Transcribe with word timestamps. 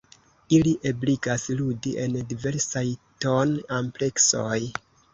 Ili 0.57 0.71
ebligas 0.91 1.45
ludi 1.59 1.95
en 2.07 2.17
diversaj 2.33 2.85
ton-ampleksoj. 3.27 4.61